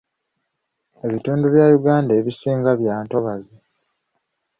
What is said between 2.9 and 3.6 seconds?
ntobazi.